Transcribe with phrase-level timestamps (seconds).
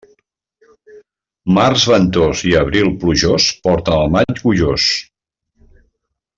[1.57, 4.91] Març ventós i abril plujós porten el maig gojós.